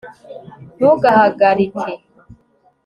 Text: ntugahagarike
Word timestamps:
ntugahagarike 0.77 1.85